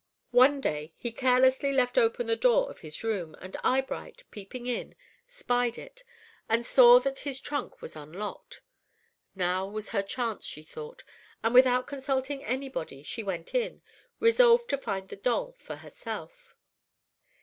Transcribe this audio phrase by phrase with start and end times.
[0.31, 4.95] One day, he carelessly left open the door of his room and Eyebright, peeping in,
[5.27, 6.03] spied it,
[6.49, 8.61] and saw that his trunk was unlocked.
[9.35, 11.03] Now was her chance, she thought,
[11.43, 13.83] and, without consulting anybody, she went in,
[14.19, 16.55] resolved to find the doll for herself.